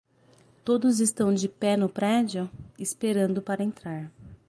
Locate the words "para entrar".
3.39-4.11